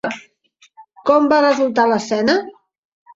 Com 1.09 1.27
va 1.33 1.39
resultar 1.45 1.85
l'escena? 1.91 2.35